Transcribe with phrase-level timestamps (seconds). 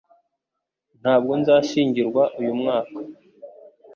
[1.01, 2.97] Ntabwo nzashyingirwa uyu mwaka